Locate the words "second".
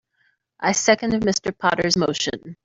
0.71-1.13